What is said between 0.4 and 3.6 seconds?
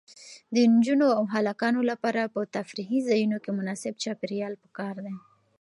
د نجونو او هلکانو لپاره په تفریحي ځایونو کې